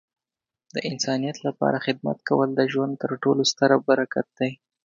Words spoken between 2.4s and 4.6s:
د ژوند تر ټولو ستره برکت دی.